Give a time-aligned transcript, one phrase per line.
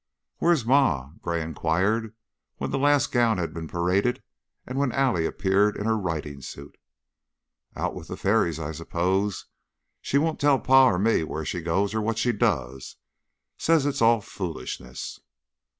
[0.39, 2.15] "Where is Ma?" Gray inquired,
[2.57, 4.23] when the last gown had been paraded
[4.65, 6.79] and when Allie appeared in her riding suit.
[7.75, 9.45] "Out with the fairies, I suppose.
[10.01, 12.95] She won't tell Pa or me where she goes or what she does
[13.59, 15.19] says it's all foolishness."